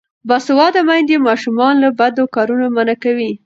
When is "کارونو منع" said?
2.35-2.95